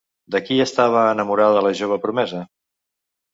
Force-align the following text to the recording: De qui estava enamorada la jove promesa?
De 0.35 0.39
qui 0.45 0.55
estava 0.63 1.03
enamorada 1.09 1.61
la 1.67 1.75
jove 1.81 1.99
promesa? 2.07 2.43